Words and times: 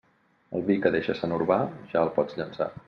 El 0.59 0.63
vi 0.69 0.77
que 0.85 0.93
deixa 0.95 1.17
Sant 1.21 1.37
Urbà 1.39 1.61
ja 1.93 2.05
el 2.09 2.15
pots 2.19 2.41
llençar. 2.43 2.75